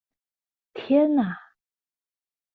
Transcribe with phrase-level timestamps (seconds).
[0.73, 1.37] 天啊！